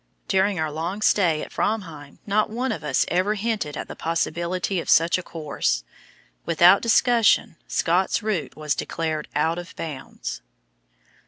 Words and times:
During 0.27 0.59
our 0.59 0.71
long 0.71 1.03
stay 1.03 1.43
at 1.43 1.51
Framheim 1.51 2.17
not 2.25 2.49
one 2.49 2.71
of 2.71 2.83
us 2.83 3.05
ever 3.09 3.35
hinted 3.35 3.77
at 3.77 3.87
the 3.87 3.95
possibility 3.95 4.79
of 4.79 4.89
such 4.89 5.19
a 5.19 5.21
course. 5.21 5.83
Without 6.43 6.81
discussion 6.81 7.55
Scott's 7.67 8.23
route 8.23 8.55
was 8.55 8.73
declared 8.73 9.27
out 9.35 9.59
of 9.59 9.75
bounds. 9.75 10.41